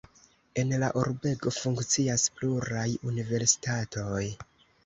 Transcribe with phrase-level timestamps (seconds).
[0.61, 4.27] En la urbego funkcias pluraj universitatoj.